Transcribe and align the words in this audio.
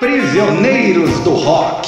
Prisioneiros 0.00 1.10
do 1.24 1.34
Rock. 1.34 1.86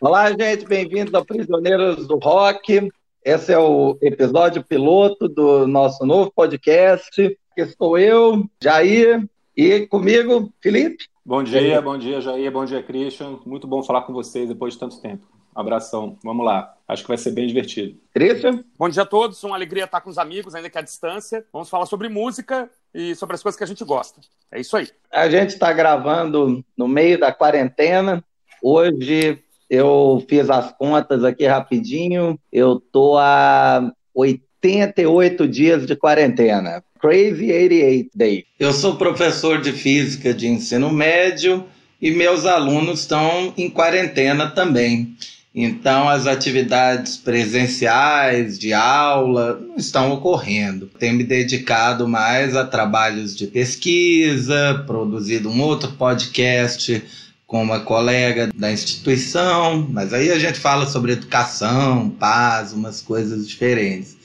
Olá, 0.00 0.30
gente, 0.30 0.64
bem-vindos 0.64 1.12
ao 1.12 1.24
Prisioneiros 1.24 2.06
do 2.06 2.16
Rock. 2.18 2.88
Esse 3.24 3.52
é 3.52 3.58
o 3.58 3.98
episódio 4.00 4.62
piloto 4.62 5.28
do 5.28 5.66
nosso 5.66 6.06
novo 6.06 6.30
podcast. 6.32 7.36
Estou 7.56 7.98
eu, 7.98 8.48
Jair, 8.62 9.28
e 9.56 9.84
comigo, 9.88 10.52
Felipe. 10.60 11.08
Bom 11.26 11.42
dia, 11.42 11.82
bom 11.82 11.98
dia, 11.98 12.20
Jair, 12.20 12.52
bom 12.52 12.64
dia, 12.64 12.84
Christian. 12.84 13.40
Muito 13.44 13.66
bom 13.66 13.82
falar 13.82 14.02
com 14.02 14.12
vocês 14.12 14.48
depois 14.48 14.74
de 14.74 14.78
tanto 14.78 15.00
tempo. 15.00 15.33
Abração, 15.54 16.18
vamos 16.22 16.44
lá. 16.44 16.74
Acho 16.88 17.02
que 17.02 17.08
vai 17.08 17.16
ser 17.16 17.30
bem 17.30 17.46
divertido. 17.46 17.96
Christian? 18.12 18.64
Bom 18.78 18.88
dia 18.88 19.02
a 19.02 19.06
todos, 19.06 19.42
uma 19.44 19.54
alegria 19.54 19.84
estar 19.84 20.00
com 20.00 20.10
os 20.10 20.18
amigos, 20.18 20.54
ainda 20.54 20.68
que 20.68 20.76
à 20.76 20.82
distância. 20.82 21.44
Vamos 21.52 21.70
falar 21.70 21.86
sobre 21.86 22.08
música 22.08 22.68
e 22.92 23.14
sobre 23.14 23.36
as 23.36 23.42
coisas 23.42 23.56
que 23.56 23.64
a 23.64 23.66
gente 23.66 23.84
gosta. 23.84 24.20
É 24.50 24.60
isso 24.60 24.76
aí. 24.76 24.88
A 25.12 25.28
gente 25.28 25.50
está 25.50 25.72
gravando 25.72 26.64
no 26.76 26.88
meio 26.88 27.18
da 27.18 27.32
quarentena. 27.32 28.22
Hoje 28.62 29.38
eu 29.70 30.24
fiz 30.28 30.50
as 30.50 30.72
contas 30.72 31.24
aqui 31.24 31.46
rapidinho. 31.46 32.38
Eu 32.52 32.80
tô 32.80 33.16
a 33.16 33.92
88 34.14 35.48
dias 35.48 35.86
de 35.86 35.96
quarentena. 35.96 36.82
Crazy 37.00 37.52
88 37.52 38.10
Days. 38.14 38.44
Eu 38.58 38.72
sou 38.72 38.96
professor 38.96 39.60
de 39.60 39.72
física 39.72 40.32
de 40.32 40.48
ensino 40.48 40.90
médio 40.90 41.66
e 42.00 42.10
meus 42.10 42.44
alunos 42.44 43.00
estão 43.00 43.52
em 43.56 43.68
quarentena 43.68 44.50
também. 44.50 45.16
Então, 45.54 46.08
as 46.08 46.26
atividades 46.26 47.16
presenciais, 47.16 48.58
de 48.58 48.72
aula, 48.72 49.60
não 49.60 49.76
estão 49.76 50.10
ocorrendo. 50.10 50.90
Tenho 50.98 51.14
me 51.14 51.22
dedicado 51.22 52.08
mais 52.08 52.56
a 52.56 52.64
trabalhos 52.66 53.36
de 53.36 53.46
pesquisa, 53.46 54.82
produzido 54.84 55.48
um 55.48 55.60
outro 55.60 55.92
podcast 55.92 57.00
com 57.46 57.62
uma 57.62 57.78
colega 57.78 58.50
da 58.52 58.72
instituição, 58.72 59.86
mas 59.90 60.12
aí 60.12 60.32
a 60.32 60.38
gente 60.40 60.58
fala 60.58 60.86
sobre 60.86 61.12
educação, 61.12 62.10
paz, 62.10 62.72
umas 62.72 63.00
coisas 63.00 63.46
diferentes. 63.46 64.16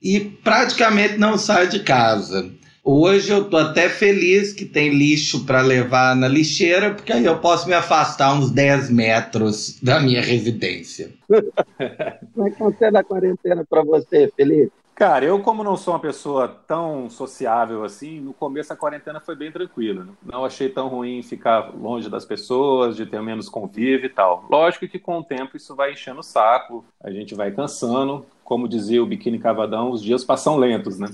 E 0.00 0.18
praticamente 0.18 1.18
não 1.18 1.36
saio 1.36 1.68
de 1.68 1.80
casa. 1.80 2.50
Hoje 2.82 3.30
eu 3.30 3.48
tô 3.48 3.56
até 3.56 3.88
feliz 3.88 4.52
que 4.52 4.64
tem 4.64 4.90
lixo 4.90 5.44
para 5.44 5.60
levar 5.60 6.16
na 6.16 6.26
lixeira, 6.26 6.94
porque 6.94 7.12
aí 7.12 7.24
eu 7.24 7.38
posso 7.38 7.68
me 7.68 7.74
afastar 7.74 8.32
uns 8.32 8.50
10 8.50 8.90
metros 8.90 9.78
da 9.82 10.00
minha 10.00 10.22
residência. 10.22 11.12
Como 12.34 12.48
é 12.48 12.50
que 12.50 12.62
está 12.62 12.98
a 12.98 13.04
quarentena 13.04 13.64
para 13.68 13.82
você, 13.82 14.32
Felipe? 14.34 14.72
Cara, 15.00 15.24
eu 15.24 15.40
como 15.40 15.64
não 15.64 15.78
sou 15.78 15.94
uma 15.94 16.00
pessoa 16.00 16.46
tão 16.46 17.08
sociável 17.08 17.84
assim, 17.84 18.20
no 18.20 18.34
começo 18.34 18.70
a 18.70 18.76
quarentena 18.76 19.18
foi 19.18 19.34
bem 19.34 19.50
tranquila. 19.50 20.04
Né? 20.04 20.12
Não 20.22 20.44
achei 20.44 20.68
tão 20.68 20.88
ruim 20.88 21.22
ficar 21.22 21.74
longe 21.74 22.10
das 22.10 22.26
pessoas, 22.26 22.96
de 22.96 23.06
ter 23.06 23.22
menos 23.22 23.48
convívio 23.48 24.04
e 24.04 24.10
tal. 24.10 24.44
Lógico 24.50 24.86
que 24.86 24.98
com 24.98 25.16
o 25.18 25.24
tempo 25.24 25.56
isso 25.56 25.74
vai 25.74 25.92
enchendo 25.92 26.20
o 26.20 26.22
saco, 26.22 26.84
a 27.02 27.10
gente 27.10 27.34
vai 27.34 27.50
cansando. 27.50 28.26
Como 28.44 28.68
dizia 28.68 29.02
o 29.02 29.06
Biquíni 29.06 29.38
Cavadão, 29.38 29.90
os 29.90 30.02
dias 30.02 30.22
passam 30.22 30.56
lentos, 30.58 30.98
né? 30.98 31.08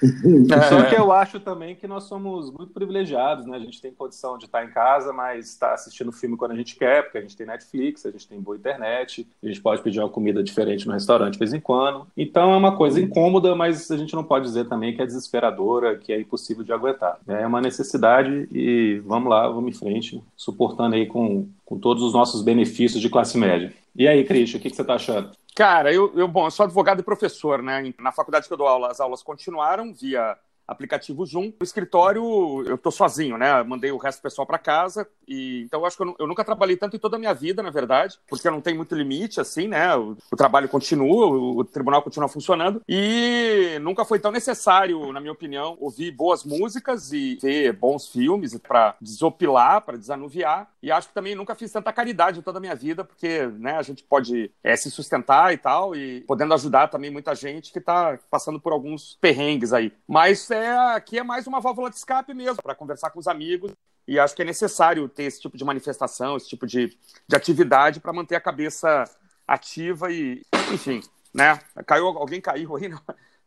Só 0.68 0.82
que 0.88 0.94
eu 0.94 1.12
acho 1.12 1.40
também 1.40 1.74
que 1.74 1.86
nós 1.86 2.04
somos 2.04 2.50
muito 2.50 2.72
privilegiados, 2.72 3.46
né? 3.46 3.56
A 3.56 3.60
gente 3.60 3.80
tem 3.80 3.92
condição 3.92 4.38
de 4.38 4.46
estar 4.46 4.64
em 4.64 4.70
casa, 4.70 5.12
mas 5.12 5.48
estar 5.48 5.74
assistindo 5.74 6.10
filme 6.10 6.36
quando 6.36 6.52
a 6.52 6.56
gente 6.56 6.76
quer, 6.76 7.02
porque 7.02 7.18
a 7.18 7.20
gente 7.20 7.36
tem 7.36 7.46
Netflix, 7.46 8.06
a 8.06 8.10
gente 8.10 8.26
tem 8.26 8.40
boa 8.40 8.56
internet, 8.56 9.26
a 9.42 9.46
gente 9.46 9.60
pode 9.60 9.82
pedir 9.82 10.00
uma 10.00 10.08
comida 10.08 10.42
diferente 10.42 10.86
no 10.86 10.94
restaurante 10.94 11.34
de 11.34 11.38
vez 11.38 11.52
em 11.52 11.60
quando. 11.60 12.06
Então 12.16 12.52
é 12.52 12.56
uma 12.56 12.76
coisa 12.76 13.00
incômoda, 13.00 13.54
mas 13.54 13.90
a 13.90 13.96
gente 13.96 14.14
não 14.14 14.24
pode 14.24 14.46
dizer 14.46 14.68
também 14.68 14.94
que 14.94 15.02
é 15.02 15.06
desesperadora, 15.06 15.96
que 15.96 16.12
é 16.12 16.20
impossível 16.20 16.64
de 16.64 16.72
aguentar. 16.72 17.18
É 17.28 17.46
uma 17.46 17.60
necessidade 17.60 18.48
e 18.52 19.00
vamos 19.04 19.28
lá, 19.28 19.48
vamos 19.48 19.76
em 19.76 19.78
frente, 19.78 20.22
suportando 20.36 20.96
aí 20.96 21.06
com, 21.06 21.46
com 21.64 21.78
todos 21.78 22.02
os 22.02 22.12
nossos 22.12 22.42
benefícios 22.42 23.00
de 23.00 23.10
classe 23.10 23.36
média. 23.36 23.72
E 23.94 24.06
aí, 24.06 24.24
Cristian, 24.24 24.58
o 24.58 24.62
que, 24.62 24.70
que 24.70 24.76
você 24.76 24.82
está 24.82 24.94
achando? 24.94 25.30
Cara, 25.54 25.92
eu, 25.92 26.12
eu, 26.18 26.28
bom, 26.28 26.46
eu 26.46 26.50
sou 26.50 26.64
advogado 26.64 27.00
e 27.00 27.02
professor, 27.02 27.62
né? 27.62 27.92
Na 27.98 28.12
faculdade 28.12 28.46
que 28.46 28.52
eu 28.52 28.56
dou 28.56 28.66
aula, 28.68 28.90
as 28.90 29.00
aulas 29.00 29.22
continuaram 29.22 29.92
via 29.92 30.38
aplicativo 30.70 31.26
Zoom. 31.26 31.52
No 31.58 31.64
escritório, 31.64 32.22
eu 32.64 32.78
tô 32.78 32.90
sozinho, 32.92 33.36
né? 33.36 33.62
Mandei 33.64 33.90
o 33.90 33.96
resto 33.96 34.20
do 34.20 34.22
pessoal 34.22 34.46
para 34.46 34.58
casa. 34.58 35.06
E, 35.26 35.62
então, 35.62 35.80
eu 35.80 35.86
acho 35.86 35.96
que 35.96 36.02
eu, 36.02 36.16
eu, 36.18 36.26
nunca 36.26 36.44
trabalhei 36.44 36.76
tanto 36.76 36.96
em 36.96 36.98
toda 36.98 37.16
a 37.16 37.18
minha 37.18 37.34
vida, 37.34 37.62
na 37.62 37.70
verdade, 37.70 38.18
porque 38.28 38.48
não 38.48 38.60
tem 38.60 38.74
muito 38.74 38.94
limite, 38.94 39.40
assim, 39.40 39.66
né? 39.66 39.94
O, 39.96 40.16
o 40.30 40.36
trabalho 40.36 40.68
continua, 40.68 41.26
o, 41.26 41.58
o, 41.58 41.64
tribunal 41.64 42.02
continua 42.02 42.28
funcionando. 42.28 42.80
E 42.88 43.78
nunca 43.80 44.04
foi 44.04 44.20
tão 44.20 44.30
necessário, 44.30 45.12
na 45.12 45.20
minha 45.20 45.32
opinião, 45.32 45.76
ouvir 45.80 46.12
boas 46.12 46.44
músicas 46.44 47.12
e 47.12 47.36
ver 47.42 47.72
bons 47.72 48.06
filmes 48.08 48.56
para 48.58 48.94
desopilar, 49.00 49.82
para 49.82 49.98
desanuviar. 49.98 50.70
E 50.82 50.92
acho 50.92 51.08
que 51.08 51.14
também 51.14 51.34
nunca 51.34 51.54
fiz 51.54 51.72
tanta 51.72 51.92
caridade 51.92 52.38
em 52.38 52.42
toda 52.42 52.58
a 52.58 52.60
minha 52.60 52.74
vida, 52.74 53.02
porque, 53.02 53.46
né, 53.58 53.76
a 53.76 53.82
gente 53.82 54.04
pode 54.04 54.50
é, 54.62 54.76
se 54.76 54.90
sustentar 54.90 55.52
e 55.52 55.58
tal, 55.58 55.96
e 55.96 56.20
podendo 56.22 56.54
ajudar 56.54 56.88
também 56.88 57.10
muita 57.10 57.34
gente 57.34 57.72
que 57.72 57.78
está 57.78 58.18
passando 58.30 58.60
por 58.60 58.72
alguns 58.72 59.18
perrengues 59.20 59.72
aí. 59.72 59.92
Mas 60.06 60.50
é, 60.50 60.59
é, 60.60 60.94
aqui 60.94 61.18
é 61.18 61.22
mais 61.22 61.46
uma 61.46 61.60
válvula 61.60 61.90
de 61.90 61.96
escape 61.96 62.32
mesmo, 62.34 62.62
para 62.62 62.74
conversar 62.74 63.10
com 63.10 63.18
os 63.18 63.26
amigos. 63.26 63.72
E 64.06 64.18
acho 64.18 64.34
que 64.34 64.42
é 64.42 64.44
necessário 64.44 65.08
ter 65.08 65.24
esse 65.24 65.40
tipo 65.40 65.56
de 65.56 65.64
manifestação, 65.64 66.36
esse 66.36 66.48
tipo 66.48 66.66
de, 66.66 66.96
de 67.28 67.36
atividade 67.36 68.00
para 68.00 68.12
manter 68.12 68.34
a 68.34 68.40
cabeça 68.40 69.04
ativa 69.46 70.10
e, 70.10 70.42
enfim, 70.72 71.00
né? 71.34 71.60
Caiu, 71.86 72.06
alguém 72.06 72.40
caiu 72.40 72.76
aí, 72.76 72.88
não? 72.88 73.00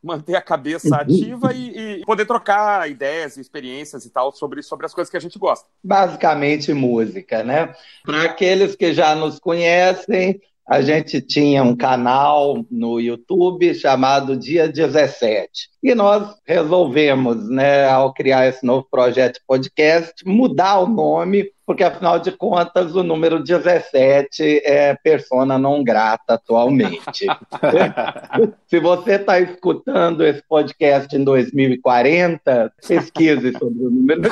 manter 0.04 0.36
a 0.36 0.42
cabeça 0.42 0.96
ativa 0.96 1.52
e, 1.54 2.00
e, 2.00 2.04
poder 2.04 2.26
trocar 2.26 2.88
ideias, 2.90 3.38
experiências 3.38 4.04
e 4.04 4.10
tal 4.10 4.30
sobre, 4.32 4.62
sobre 4.62 4.84
as 4.84 4.92
coisas 4.92 5.10
que 5.10 5.16
a 5.16 5.20
gente 5.20 5.38
gosta. 5.38 5.66
Basicamente 5.82 6.74
música, 6.74 7.42
né? 7.42 7.74
Para 8.04 8.24
aqueles 8.24 8.76
que 8.76 8.92
já 8.92 9.14
nos 9.14 9.38
conhecem, 9.38 10.42
a 10.66 10.80
gente 10.80 11.20
tinha 11.20 11.62
um 11.62 11.76
canal 11.76 12.64
no 12.70 12.98
YouTube 12.98 13.74
chamado 13.74 14.36
Dia 14.36 14.66
17. 14.66 15.48
E 15.82 15.94
nós 15.94 16.34
resolvemos, 16.46 17.48
né, 17.50 17.86
ao 17.86 18.14
criar 18.14 18.46
esse 18.46 18.64
novo 18.64 18.86
projeto 18.90 19.40
podcast, 19.46 20.12
mudar 20.24 20.80
o 20.80 20.88
nome, 20.88 21.50
porque 21.66 21.82
afinal 21.82 22.18
de 22.18 22.32
contas 22.32 22.94
o 22.94 23.02
número 23.02 23.42
17 23.42 24.62
é 24.64 24.94
persona 24.94 25.58
não 25.58 25.82
grata 25.82 26.34
atualmente. 26.34 27.26
Se 28.66 28.80
você 28.80 29.12
está 29.12 29.40
escutando 29.40 30.22
esse 30.24 30.42
podcast 30.42 31.14
em 31.16 31.24
2040, 31.24 32.72
pesquise 32.86 33.52
sobre 33.52 33.84
o 33.84 33.90
número. 33.90 34.22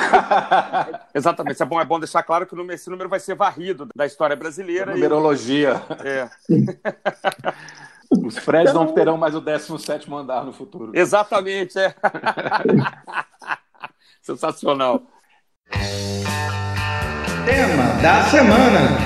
Exatamente, 1.13 1.61
é 1.61 1.65
bom, 1.65 1.81
é 1.81 1.85
bom 1.85 1.99
deixar 1.99 2.23
claro 2.23 2.45
que 2.45 2.55
esse 2.73 2.89
número 2.89 3.09
vai 3.09 3.19
ser 3.19 3.35
varrido 3.35 3.87
da 3.95 4.05
história 4.05 4.35
brasileira. 4.35 4.93
numerologia. 4.93 5.81
E... 6.03 6.07
É. 6.07 6.29
Os 8.23 8.37
Freds 8.37 8.73
não 8.73 8.93
terão 8.93 9.17
mais 9.17 9.33
o 9.33 9.41
17 9.41 10.11
andar 10.13 10.45
no 10.45 10.53
futuro. 10.53 10.91
Exatamente, 10.93 11.79
é. 11.79 11.95
Sensacional. 14.21 15.01
Tema 17.45 18.01
da 18.01 18.23
semana. 18.29 18.97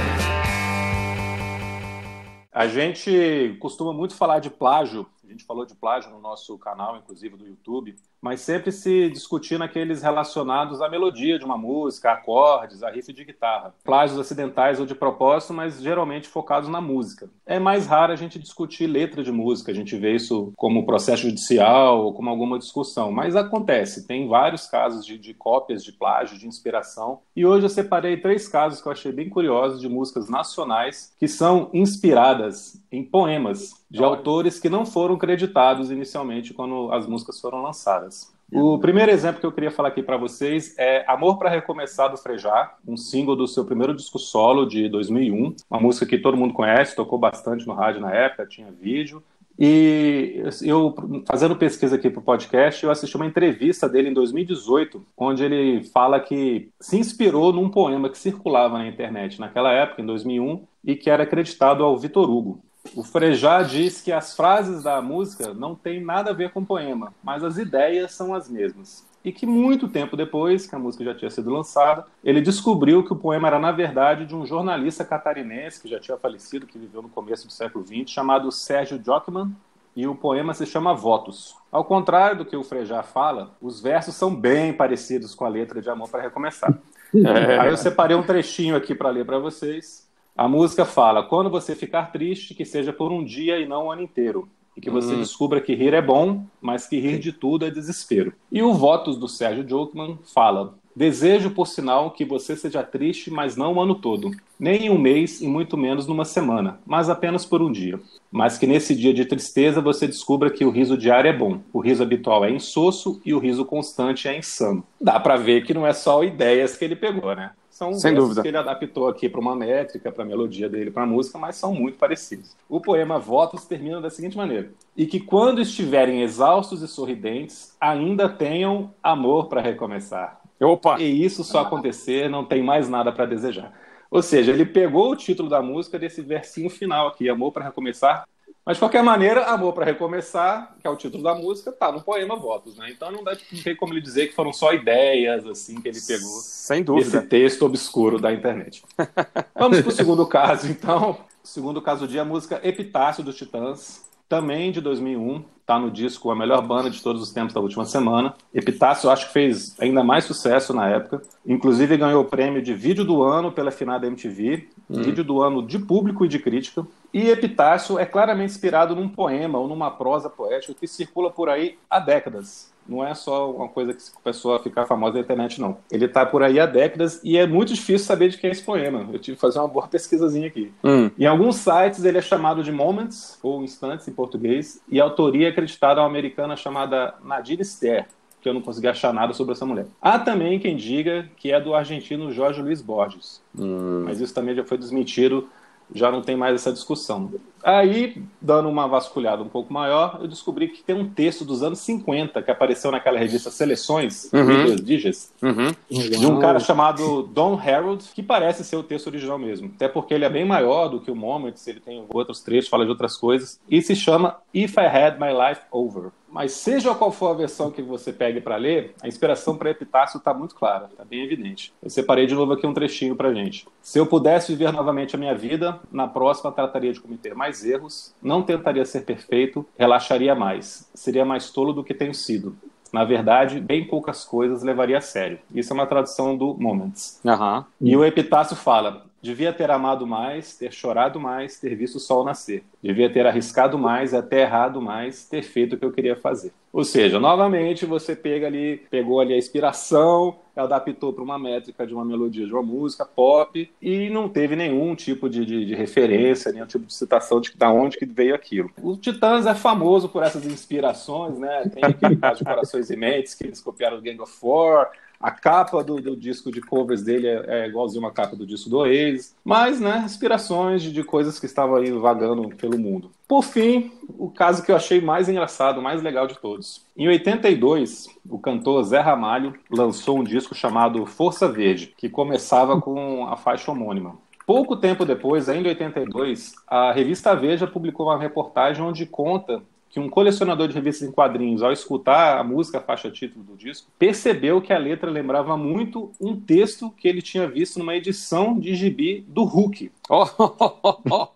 A 2.51 2.67
gente 2.67 3.57
costuma 3.59 3.91
muito 3.91 4.15
falar 4.15 4.37
de 4.37 4.51
plágio. 4.51 5.07
A 5.23 5.31
gente 5.31 5.43
falou 5.43 5.65
de 5.65 5.73
plágio 5.73 6.11
no 6.11 6.19
nosso 6.19 6.55
canal, 6.59 6.97
inclusive 6.97 7.35
do 7.35 7.47
YouTube 7.47 7.95
mas 8.27 8.41
sempre 8.41 8.73
se 8.73 9.09
discutindo 9.09 9.63
aqueles 9.63 10.01
relacionados 10.01 10.81
à 10.81 10.89
melodia 10.89 11.39
de 11.39 11.45
uma 11.45 11.57
música, 11.57 12.11
acordes, 12.11 12.83
a 12.83 12.89
riff 12.89 13.13
de 13.13 13.23
guitarra. 13.23 13.73
Plágios 13.85 14.19
acidentais 14.19 14.81
ou 14.81 14.85
de 14.85 14.93
propósito, 14.93 15.53
mas 15.53 15.81
geralmente 15.81 16.27
focados 16.27 16.67
na 16.67 16.81
música. 16.81 17.29
É 17.45 17.57
mais 17.57 17.87
raro 17.87 18.11
a 18.11 18.17
gente 18.17 18.37
discutir 18.37 18.85
letra 18.85 19.23
de 19.23 19.31
música, 19.31 19.71
a 19.71 19.75
gente 19.75 19.95
vê 19.95 20.13
isso 20.13 20.51
como 20.57 20.85
processo 20.85 21.21
judicial 21.23 22.03
ou 22.03 22.13
como 22.13 22.29
alguma 22.29 22.59
discussão, 22.59 23.13
mas 23.13 23.33
acontece, 23.33 24.05
tem 24.05 24.27
vários 24.27 24.67
casos 24.67 25.05
de, 25.05 25.17
de 25.17 25.33
cópias 25.33 25.81
de 25.81 25.93
plágio, 25.93 26.37
de 26.37 26.47
inspiração, 26.47 27.21
e 27.33 27.45
hoje 27.45 27.65
eu 27.65 27.69
separei 27.69 28.17
três 28.17 28.49
casos 28.49 28.81
que 28.81 28.87
eu 28.89 28.91
achei 28.91 29.13
bem 29.13 29.29
curiosos 29.29 29.79
de 29.79 29.87
músicas 29.87 30.27
nacionais 30.27 31.13
que 31.17 31.29
são 31.29 31.69
inspiradas 31.73 32.83
em 32.91 33.03
poemas 33.03 33.85
de 33.89 34.03
autores 34.03 34.59
que 34.59 34.69
não 34.69 34.85
foram 34.85 35.17
creditados 35.17 35.89
inicialmente 35.89 36.53
quando 36.53 36.91
as 36.91 37.07
músicas 37.07 37.39
foram 37.39 37.61
lançadas. 37.61 38.16
O 38.51 38.79
primeiro 38.79 39.11
exemplo 39.11 39.41
que 39.41 39.45
eu 39.45 39.51
queria 39.51 39.69
falar 39.69 39.89
aqui 39.89 40.01
para 40.01 40.15
vocês 40.15 40.73
é 40.77 41.03
Amor 41.05 41.37
para 41.37 41.49
Recomeçar 41.49 42.09
do 42.09 42.17
Frejá, 42.17 42.75
um 42.87 42.95
single 42.95 43.35
do 43.35 43.45
seu 43.45 43.65
primeiro 43.65 43.93
disco 43.93 44.17
solo 44.17 44.65
de 44.65 44.87
2001, 44.87 45.55
uma 45.69 45.81
música 45.81 46.05
que 46.05 46.17
todo 46.17 46.37
mundo 46.37 46.53
conhece, 46.53 46.95
tocou 46.95 47.19
bastante 47.19 47.67
no 47.67 47.73
rádio 47.73 47.99
na 47.99 48.13
época, 48.13 48.47
tinha 48.47 48.71
vídeo. 48.71 49.21
E 49.59 50.43
eu, 50.61 50.95
fazendo 51.27 51.55
pesquisa 51.55 51.95
aqui 51.95 52.09
para 52.09 52.19
o 52.19 52.23
podcast, 52.23 52.83
eu 52.83 52.91
assisti 52.91 53.15
uma 53.15 53.25
entrevista 53.25 53.89
dele 53.89 54.09
em 54.09 54.13
2018, 54.13 55.03
onde 55.17 55.43
ele 55.43 55.83
fala 55.85 56.19
que 56.19 56.69
se 56.79 56.97
inspirou 56.97 57.51
num 57.51 57.67
poema 57.67 58.07
que 58.07 58.17
circulava 58.17 58.77
na 58.77 58.87
internet 58.87 59.39
naquela 59.39 59.73
época, 59.73 60.01
em 60.01 60.05
2001, 60.05 60.63
e 60.85 60.95
que 60.95 61.09
era 61.09 61.23
acreditado 61.23 61.83
ao 61.83 61.97
Vitor 61.97 62.29
Hugo. 62.29 62.63
O 62.95 63.03
Frejá 63.03 63.61
diz 63.63 64.01
que 64.01 64.11
as 64.11 64.35
frases 64.35 64.83
da 64.83 65.01
música 65.01 65.53
não 65.53 65.75
têm 65.75 66.03
nada 66.03 66.31
a 66.31 66.33
ver 66.33 66.51
com 66.51 66.59
o 66.61 66.65
poema, 66.65 67.13
mas 67.23 67.43
as 67.43 67.57
ideias 67.57 68.11
são 68.13 68.33
as 68.33 68.49
mesmas. 68.49 69.05
e 69.25 69.31
que 69.31 69.45
muito 69.45 69.89
tempo 69.89 70.15
depois, 70.15 70.65
que 70.65 70.73
a 70.73 70.79
música 70.79 71.03
já 71.03 71.13
tinha 71.13 71.29
sido 71.29 71.49
lançada, 71.49 72.05
ele 72.23 72.39
descobriu 72.39 73.03
que 73.03 73.11
o 73.11 73.15
poema 73.15 73.49
era, 73.49 73.59
na 73.59 73.73
verdade, 73.73 74.25
de 74.25 74.33
um 74.33 74.45
jornalista 74.45 75.03
catarinense 75.03 75.81
que 75.81 75.89
já 75.89 75.99
tinha 75.99 76.17
falecido, 76.17 76.65
que 76.65 76.79
viveu 76.79 77.01
no 77.01 77.09
começo 77.09 77.45
do 77.45 77.51
século 77.51 77.85
XX, 77.85 78.09
chamado 78.09 78.49
Sérgio 78.51 79.01
Jockman, 79.03 79.51
e 79.97 80.07
o 80.07 80.15
poema 80.15 80.53
se 80.53 80.65
chama 80.65 80.93
Votos. 80.93 81.57
Ao 81.71 81.83
contrário 81.83 82.37
do 82.37 82.45
que 82.45 82.55
o 82.55 82.63
Frejá 82.63 83.03
fala, 83.03 83.51
os 83.61 83.81
versos 83.81 84.15
são 84.15 84.33
bem 84.33 84.71
parecidos 84.71 85.35
com 85.35 85.43
a 85.43 85.49
letra 85.49 85.81
de 85.81 85.89
Amor 85.89 86.09
para 86.09 86.21
Recomeçar. 86.21 86.73
É. 87.15 87.59
Aí 87.59 87.69
eu 87.69 87.77
separei 87.77 88.17
um 88.17 88.21
trechinho 88.21 88.75
aqui 88.75 88.93
para 88.93 89.09
ler 89.09 89.25
para 89.25 89.39
vocês. 89.39 90.06
A 90.37 90.47
música 90.47 90.85
fala: 90.85 91.23
Quando 91.23 91.49
você 91.49 91.75
ficar 91.75 92.11
triste, 92.11 92.53
que 92.53 92.63
seja 92.63 92.93
por 92.93 93.11
um 93.11 93.23
dia 93.23 93.59
e 93.59 93.67
não 93.67 93.87
o 93.87 93.91
ano 93.91 94.03
inteiro 94.03 94.47
e 94.77 94.81
que 94.81 94.91
você 94.91 95.13
uhum. 95.13 95.19
descubra 95.19 95.59
que 95.59 95.73
rir 95.73 95.95
é 95.95 96.01
bom, 96.01 96.45
mas 96.61 96.87
que 96.87 96.99
rir 96.99 97.17
de 97.17 97.31
tudo 97.31 97.65
é 97.65 97.71
desespero. 97.71 98.31
E 98.51 98.61
o 98.61 98.75
Votos 98.75 99.17
do 99.17 99.27
Sérgio 99.27 99.67
Jokman 99.67 100.19
fala: 100.31 100.75
Desejo, 100.95 101.49
por 101.49 101.67
sinal, 101.67 102.11
que 102.11 102.23
você 102.23 102.55
seja 102.55 102.83
triste, 102.83 103.31
mas 103.31 103.55
não 103.55 103.73
o 103.73 103.81
ano 103.81 103.95
todo, 103.95 104.29
nem 104.59 104.85
em 104.85 104.89
um 104.91 104.97
mês 104.99 105.41
e 105.41 105.47
muito 105.47 105.75
menos 105.75 106.05
numa 106.05 106.25
semana, 106.25 106.79
mas 106.85 107.09
apenas 107.09 107.43
por 107.43 107.61
um 107.61 107.71
dia. 107.71 107.99
Mas 108.31 108.59
que 108.59 108.67
nesse 108.67 108.95
dia 108.95 109.13
de 109.13 109.25
tristeza 109.25 109.81
você 109.81 110.05
descubra 110.05 110.51
que 110.51 110.65
o 110.65 110.69
riso 110.69 110.95
diário 110.95 111.29
é 111.29 111.33
bom, 111.33 111.59
o 111.73 111.79
riso 111.79 112.03
habitual 112.03 112.45
é 112.45 112.51
insosso 112.51 113.19
e 113.25 113.33
o 113.33 113.39
riso 113.39 113.65
constante 113.65 114.27
é 114.27 114.37
insano. 114.37 114.83
Dá 115.01 115.19
para 115.19 115.37
ver 115.37 115.65
que 115.65 115.73
não 115.73 115.87
é 115.87 115.93
só 115.93 116.23
ideias 116.23 116.77
que 116.77 116.85
ele 116.85 116.95
pegou, 116.95 117.35
né? 117.35 117.51
São 117.77 117.93
Sem 117.93 118.15
dúvida. 118.15 118.41
que 118.41 118.47
ele 118.47 118.57
adaptou 118.57 119.07
aqui 119.07 119.29
para 119.29 119.39
uma 119.39 119.55
métrica, 119.55 120.11
para 120.11 120.23
a 120.23 120.25
melodia 120.25 120.67
dele, 120.67 120.89
para 120.89 121.03
a 121.03 121.05
música, 121.05 121.37
mas 121.37 121.57
são 121.57 121.71
muito 121.75 121.95
parecidos. 121.95 122.55
O 122.67 122.81
poema 122.81 123.19
Votos 123.19 123.65
termina 123.65 124.01
da 124.01 124.09
seguinte 124.09 124.35
maneira: 124.35 124.71
E 124.95 125.05
que 125.05 125.19
quando 125.19 125.61
estiverem 125.61 126.23
exaustos 126.23 126.81
e 126.81 126.87
sorridentes, 126.87 127.77
ainda 127.79 128.27
tenham 128.27 128.91
amor 129.03 129.47
para 129.47 129.61
recomeçar. 129.61 130.41
Opa! 130.59 130.99
E 130.99 131.23
isso 131.23 131.43
só 131.43 131.59
acontecer, 131.59 132.27
não 132.27 132.43
tem 132.43 132.63
mais 132.63 132.89
nada 132.89 133.11
para 133.11 133.27
desejar. 133.27 133.71
Ou 134.09 134.23
seja, 134.23 134.51
ele 134.51 134.65
pegou 134.65 135.11
o 135.11 135.15
título 135.15 135.47
da 135.47 135.61
música 135.61 135.99
desse 135.99 136.23
versinho 136.23 136.71
final 136.71 137.09
aqui, 137.09 137.29
Amor 137.29 137.51
para 137.51 137.65
Recomeçar, 137.65 138.27
mas, 138.67 138.75
de 138.75 138.81
qualquer 138.81 139.01
maneira, 139.01 139.45
Amor 139.45 139.71
para 139.71 139.85
Recomeçar, 139.85 140.75
que 140.81 140.85
é 140.85 140.89
o 140.89 140.97
título 140.97 141.23
da 141.23 141.33
música, 141.33 141.71
tá 141.71 141.89
no 141.89 142.01
poema 142.01 142.35
Votos, 142.35 142.75
né? 142.75 142.91
Então 142.91 143.09
não, 143.09 143.23
dá, 143.23 143.31
não 143.49 143.63
tem 143.63 143.73
como 143.73 143.93
ele 143.93 144.01
dizer 144.01 144.27
que 144.27 144.35
foram 144.35 144.51
só 144.51 144.73
ideias, 144.73 145.47
assim, 145.47 145.79
que 145.79 145.87
ele 145.87 146.01
pegou 146.01 146.27
Sem 146.41 146.83
dúvida. 146.83 147.19
esse 147.19 147.27
texto 147.27 147.65
obscuro 147.65 148.19
da 148.19 148.33
internet. 148.33 148.83
Vamos 149.57 149.79
para 149.79 149.87
o 149.87 149.93
segundo 149.93 150.27
caso, 150.27 150.69
então. 150.69 151.17
O 151.41 151.47
segundo 151.47 151.81
caso 151.81 152.05
do 152.05 152.11
dia, 152.11 152.23
a 152.23 152.25
música 152.25 152.59
Epitácio 152.61 153.23
dos 153.23 153.37
Titãs, 153.37 154.05
também 154.27 154.69
de 154.69 154.81
2001, 154.81 155.45
tá 155.65 155.79
no 155.79 155.89
disco 155.89 156.29
A 156.29 156.35
Melhor 156.35 156.61
Banda 156.61 156.89
de 156.89 157.01
Todos 157.01 157.21
os 157.21 157.31
Tempos 157.31 157.53
da 157.53 157.61
Última 157.61 157.85
Semana. 157.85 158.35
Epitácio, 158.53 159.09
acho 159.09 159.27
que 159.27 159.33
fez 159.33 159.75
ainda 159.79 160.03
mais 160.03 160.25
sucesso 160.25 160.73
na 160.73 160.89
época. 160.89 161.21
Inclusive 161.45 161.95
ganhou 161.95 162.21
o 162.21 162.25
prêmio 162.25 162.61
de 162.61 162.73
vídeo 162.73 163.05
do 163.05 163.23
ano 163.23 163.49
pela 163.49 163.71
finada 163.71 164.07
MTV, 164.07 164.67
hum. 164.89 165.01
vídeo 165.01 165.23
do 165.23 165.41
ano 165.41 165.65
de 165.65 165.79
público 165.79 166.25
e 166.25 166.27
de 166.27 166.39
crítica. 166.39 166.85
E 167.13 167.29
Epitácio 167.29 167.97
é 167.97 168.05
claramente 168.05 168.51
inspirado 168.51 168.95
num 168.95 169.09
poema 169.09 169.57
ou 169.57 169.67
numa 169.67 169.89
prosa 169.91 170.29
poética 170.29 170.73
que 170.73 170.87
circula 170.87 171.31
por 171.31 171.49
aí 171.49 171.77
há 171.89 171.99
décadas 171.99 172.71
não 172.87 173.05
é 173.05 173.13
só 173.13 173.51
uma 173.51 173.67
coisa 173.67 173.93
que 173.93 174.01
começou 174.11 174.55
a 174.55 174.59
ficar 174.59 174.85
famosa 174.85 175.15
na 175.15 175.19
internet, 175.19 175.59
não. 175.59 175.77
Ele 175.91 176.05
está 176.05 176.25
por 176.25 176.41
aí 176.41 176.59
há 176.59 176.65
décadas 176.65 177.19
e 177.23 177.37
é 177.37 177.45
muito 177.45 177.73
difícil 177.73 178.05
saber 178.05 178.29
de 178.29 178.37
quem 178.37 178.49
é 178.49 178.51
esse 178.51 178.63
poema. 178.63 179.07
Eu 179.11 179.19
tive 179.19 179.35
que 179.35 179.41
fazer 179.41 179.59
uma 179.59 179.67
boa 179.67 179.87
pesquisazinha 179.87 180.47
aqui. 180.47 180.71
Hum. 180.83 181.11
Em 181.17 181.25
alguns 181.25 181.57
sites 181.57 182.03
ele 182.03 182.17
é 182.17 182.21
chamado 182.21 182.63
de 182.63 182.71
Moments, 182.71 183.37
ou 183.43 183.63
Instantes 183.63 184.07
em 184.07 184.13
português, 184.13 184.81
e 184.87 185.01
a 185.01 185.03
autoria 185.03 185.47
é 185.47 185.49
acreditada 185.51 185.99
a 185.99 186.03
uma 186.03 186.09
americana 186.09 186.55
chamada 186.55 187.15
Nadir 187.23 187.63
Ster, 187.65 188.07
que 188.41 188.47
eu 188.47 188.53
não 188.53 188.61
consegui 188.61 188.87
achar 188.87 189.13
nada 189.13 189.33
sobre 189.33 189.53
essa 189.53 189.65
mulher. 189.65 189.87
Há 190.01 190.19
também 190.19 190.59
quem 190.59 190.75
diga 190.75 191.29
que 191.37 191.51
é 191.51 191.59
do 191.59 191.73
argentino 191.73 192.31
Jorge 192.31 192.61
Luiz 192.61 192.81
Borges, 192.81 193.41
hum. 193.57 194.03
mas 194.05 194.19
isso 194.21 194.33
também 194.33 194.55
já 194.55 194.63
foi 194.63 194.77
desmentido 194.77 195.47
já 195.93 196.11
não 196.11 196.21
tem 196.21 196.35
mais 196.35 196.55
essa 196.55 196.71
discussão. 196.71 197.31
Aí, 197.63 198.21
dando 198.41 198.69
uma 198.69 198.87
vasculhada 198.87 199.41
um 199.41 199.47
pouco 199.47 199.73
maior, 199.73 200.19
eu 200.21 200.27
descobri 200.27 200.67
que 200.69 200.83
tem 200.83 200.95
um 200.95 201.09
texto 201.09 201.43
dos 201.43 201.63
anos 201.63 201.79
50 201.79 202.41
que 202.41 202.51
apareceu 202.51 202.91
naquela 202.91 203.17
revista 203.17 203.49
Seleções, 203.49 204.31
uhum. 204.31 204.75
Digits, 204.75 205.33
uhum. 205.41 205.73
de 205.89 206.25
um 206.25 206.39
cara 206.39 206.59
chamado 206.59 207.23
Don 207.23 207.59
Harold, 207.59 208.05
que 208.13 208.23
parece 208.23 208.63
ser 208.63 208.75
o 208.75 208.83
texto 208.83 209.07
original 209.07 209.37
mesmo. 209.37 209.71
Até 209.75 209.87
porque 209.87 210.13
ele 210.13 210.25
é 210.25 210.29
bem 210.29 210.45
maior 210.45 210.87
do 210.87 210.99
que 210.99 211.11
o 211.11 211.15
Moments, 211.15 211.67
ele 211.67 211.79
tem 211.79 212.05
outros 212.09 212.41
trechos, 212.41 212.69
fala 212.69 212.85
de 212.85 212.91
outras 212.91 213.17
coisas, 213.17 213.59
e 213.69 213.81
se 213.81 213.95
chama 213.95 214.37
If 214.53 214.77
I 214.77 214.85
Had 214.85 215.19
My 215.19 215.31
Life 215.31 215.61
Over. 215.71 216.11
Mas 216.37 216.51
seja 216.51 216.93
qual 216.93 217.11
for 217.11 217.31
a 217.31 217.33
versão 217.33 217.71
que 217.71 217.81
você 217.81 218.13
pegue 218.13 218.39
para 218.39 218.57
ler, 218.57 218.93
a 219.01 219.07
inspiração 219.07 219.57
para 219.57 219.71
Epitácio 219.71 220.19
está 220.19 220.31
muito 220.35 220.53
clara, 220.53 220.87
está 220.91 221.03
bem 221.03 221.23
evidente. 221.23 221.73
Eu 221.81 221.89
separei 221.89 222.27
de 222.27 222.35
novo 222.35 222.53
aqui 222.53 222.67
um 222.67 222.75
trechinho 222.75 223.15
para 223.15 223.33
gente. 223.33 223.67
Se 223.81 223.97
eu 223.97 224.05
pudesse 224.05 224.51
viver 224.51 224.71
novamente 224.71 225.15
a 225.15 225.17
minha 225.17 225.33
vida, 225.33 225.79
na 225.91 226.07
próxima 226.07 226.51
trataria 226.51 226.93
de 226.93 227.01
cometer 227.01 227.33
mais 227.33 227.65
erros, 227.65 228.13
não 228.21 228.43
tentaria 228.43 228.85
ser 228.85 229.01
perfeito, 229.01 229.65
relaxaria 229.75 230.35
mais, 230.35 230.87
seria 230.93 231.25
mais 231.25 231.49
tolo 231.49 231.73
do 231.73 231.83
que 231.83 231.91
tenho 231.91 232.13
sido. 232.13 232.55
Na 232.93 233.03
verdade, 233.03 233.59
bem 233.59 233.87
poucas 233.87 234.23
coisas 234.23 234.61
levaria 234.61 234.99
a 234.99 235.01
sério. 235.01 235.39
Isso 235.51 235.73
é 235.73 235.75
uma 235.75 235.87
tradução 235.87 236.37
do 236.37 236.53
Moments. 236.53 237.19
Uhum. 237.25 237.63
E 237.81 237.97
o 237.97 238.05
Epitácio 238.05 238.55
fala: 238.55 239.06
Devia 239.21 239.51
ter 239.51 239.69
amado 239.71 240.05
mais, 240.05 240.55
ter 240.55 240.71
chorado 240.71 241.19
mais, 241.19 241.59
ter 241.59 241.75
visto 241.75 241.95
o 241.95 241.99
sol 241.99 242.23
nascer. 242.23 242.63
Devia 242.81 243.11
ter 243.11 243.25
arriscado 243.25 243.77
mais, 243.77 244.13
até 244.13 244.41
errado 244.41 244.81
mais, 244.81 245.25
ter 245.25 245.41
feito 245.41 245.73
o 245.73 245.77
que 245.77 245.85
eu 245.85 245.91
queria 245.91 246.15
fazer. 246.15 246.51
Ou 246.71 246.83
seja, 246.83 247.19
novamente 247.19 247.85
você 247.85 248.15
pega 248.15 248.45
ali, 248.45 248.77
pegou 248.91 249.19
ali 249.19 249.33
a 249.33 249.37
inspiração, 249.37 250.35
adaptou 250.55 251.11
para 251.11 251.23
uma 251.23 251.39
métrica 251.39 251.87
de 251.87 251.93
uma 251.93 252.05
melodia 252.05 252.45
de 252.45 252.53
uma 252.53 252.61
música 252.61 253.05
pop 253.05 253.69
e 253.81 254.09
não 254.09 254.29
teve 254.29 254.55
nenhum 254.55 254.93
tipo 254.95 255.29
de, 255.29 255.45
de, 255.45 255.65
de 255.65 255.75
referência, 255.75 256.51
nenhum 256.51 256.67
tipo 256.67 256.85
de 256.85 256.93
citação 256.93 257.41
de 257.41 257.55
da 257.55 257.71
onde 257.71 257.97
que 257.97 258.05
veio 258.05 258.35
aquilo. 258.35 258.69
O 258.81 258.95
Titãs 258.95 259.45
é 259.45 259.55
famoso 259.55 260.09
por 260.09 260.23
essas 260.23 260.45
inspirações, 260.45 261.39
né? 261.39 261.69
Tem 261.73 261.83
aquele 261.83 262.15
caso 262.15 262.39
de 262.39 262.45
Corações 262.45 262.89
e 262.89 262.95
Mentes 262.95 263.33
que 263.33 263.45
eles 263.45 263.61
copiaram 263.61 263.97
do 263.97 264.03
Gang 264.03 264.21
of 264.21 264.31
Four, 264.31 264.87
a 265.19 265.31
capa 265.31 265.83
do, 265.83 265.99
do, 266.01 266.15
disco 266.15 266.51
de 266.51 266.61
covers 266.61 267.03
dele 267.03 267.27
é, 267.27 267.45
é 267.47 267.67
igualzinho 267.67 268.03
uma 268.03 268.11
capa 268.11 268.35
do 268.35 268.45
disco 268.45 268.69
do 268.69 268.77
Oasis. 268.77 269.35
Mas, 269.43 269.79
né, 269.79 270.03
inspirações 270.05 270.81
de, 270.81 270.91
de 270.91 271.03
coisas 271.03 271.39
que 271.39 271.45
estavam 271.45 271.75
aí 271.75 271.91
vagando 271.91 272.49
pelo 272.55 272.77
mundo. 272.77 273.11
Por 273.27 273.43
fim, 273.43 273.91
o 274.17 274.29
caso 274.29 274.63
que 274.63 274.71
eu 274.71 274.75
achei 274.75 275.01
mais 275.01 275.27
engraçado, 275.27 275.81
mais 275.81 276.01
legal 276.01 276.27
de 276.27 276.37
todos. 276.39 276.85
Em 276.95 277.07
82, 277.07 278.07
o 278.29 278.39
cantor 278.39 278.83
Zé 278.83 278.99
Ramalho 278.99 279.53
lançou 279.69 280.19
um 280.19 280.23
disco 280.23 280.55
chamado 280.55 281.05
Força 281.05 281.47
Verde, 281.47 281.93
que 281.97 282.07
começava 282.07 282.79
com 282.79 283.27
a 283.27 283.35
faixa 283.35 283.71
homônima. 283.71 284.15
Pouco 284.45 284.77
tempo 284.77 285.03
depois, 285.03 285.49
ainda 285.49 285.67
em 285.67 285.71
82, 285.71 286.55
a 286.65 286.93
revista 286.93 287.35
Veja 287.35 287.67
publicou 287.67 288.05
uma 288.05 288.17
reportagem 288.17 288.81
onde 288.81 289.05
conta 289.05 289.61
que 289.97 289.99
um 289.99 290.07
colecionador 290.07 290.67
de 290.67 290.75
revistas 290.75 291.09
em 291.09 291.11
quadrinhos, 291.11 291.63
ao 291.63 291.71
escutar 291.71 292.37
a 292.37 292.43
música, 292.43 292.77
a 292.77 292.81
faixa 292.81 293.09
título 293.09 293.43
do 293.43 293.57
disco, 293.57 293.89
percebeu 293.97 294.61
que 294.61 294.71
a 294.71 294.77
letra 294.77 295.09
lembrava 295.09 295.57
muito 295.57 296.11
um 296.21 296.39
texto 296.39 296.91
que 296.91 297.07
ele 297.07 297.19
tinha 297.19 297.47
visto 297.47 297.79
numa 297.79 297.95
edição 297.95 298.59
de 298.59 298.75
gibi 298.75 299.25
do 299.27 299.43
Hulk. 299.43 299.91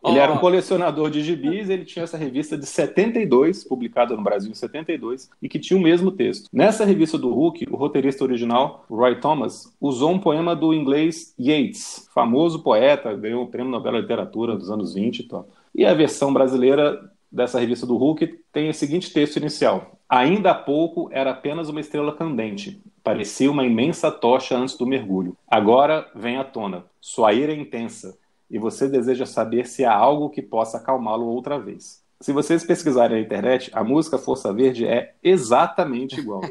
ele 0.05 0.19
era 0.19 0.31
um 0.31 0.37
colecionador 0.37 1.09
de 1.09 1.23
gibis, 1.23 1.71
ele 1.71 1.85
tinha 1.85 2.03
essa 2.03 2.17
revista 2.17 2.55
de 2.55 2.67
72, 2.67 3.63
publicada 3.63 4.15
no 4.15 4.21
Brasil 4.21 4.51
em 4.51 4.53
72, 4.53 5.31
e 5.41 5.49
que 5.49 5.57
tinha 5.57 5.79
o 5.79 5.81
mesmo 5.81 6.11
texto. 6.11 6.47
Nessa 6.53 6.85
revista 6.85 7.17
do 7.17 7.33
Hulk, 7.33 7.67
o 7.71 7.75
roteirista 7.75 8.23
original, 8.23 8.85
Roy 8.87 9.19
Thomas, 9.19 9.75
usou 9.81 10.11
um 10.11 10.19
poema 10.19 10.55
do 10.55 10.71
inglês 10.71 11.33
Yeats, 11.39 12.07
famoso 12.13 12.61
poeta, 12.61 13.11
ganhou 13.15 13.43
o 13.43 13.47
prêmio 13.47 13.71
Nobel 13.71 13.93
de 13.93 14.01
Literatura 14.01 14.55
dos 14.55 14.69
anos 14.69 14.93
20 14.93 15.19
e 15.19 15.23
tal. 15.23 15.47
E 15.73 15.83
a 15.83 15.95
versão 15.95 16.31
brasileira 16.31 17.11
dessa 17.31 17.59
revista 17.59 17.85
do 17.85 17.97
Hulk 17.97 18.39
tem 18.51 18.69
o 18.69 18.73
seguinte 18.73 19.13
texto 19.13 19.37
inicial: 19.37 19.99
Ainda 20.09 20.51
há 20.51 20.55
pouco 20.55 21.09
era 21.11 21.31
apenas 21.31 21.69
uma 21.69 21.79
estrela 21.79 22.15
candente. 22.15 22.83
Parecia 23.03 23.49
uma 23.49 23.65
imensa 23.65 24.11
tocha 24.11 24.57
antes 24.57 24.75
do 24.75 24.85
mergulho. 24.85 25.35
Agora 25.47 26.09
vem 26.13 26.37
à 26.37 26.43
tona. 26.43 26.85
Sua 26.99 27.33
ira 27.33 27.53
é 27.53 27.55
intensa. 27.55 28.17
E 28.49 28.59
você 28.59 28.89
deseja 28.89 29.25
saber 29.25 29.65
se 29.65 29.85
há 29.85 29.93
algo 29.93 30.29
que 30.29 30.41
possa 30.41 30.77
acalmá-lo 30.77 31.25
outra 31.25 31.57
vez. 31.57 32.01
Se 32.21 32.31
vocês 32.31 32.63
pesquisarem 32.63 33.17
na 33.17 33.23
internet, 33.23 33.71
a 33.73 33.83
música 33.83 34.15
Força 34.15 34.53
Verde 34.53 34.85
é 34.85 35.15
exatamente 35.23 36.19
igual. 36.19 36.41